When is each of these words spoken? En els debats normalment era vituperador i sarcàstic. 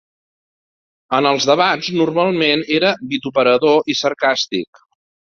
En 1.17 1.25
els 1.31 1.43
debats 1.49 1.89
normalment 1.99 2.63
era 2.77 2.93
vituperador 3.11 3.93
i 3.95 3.97
sarcàstic. 3.99 4.81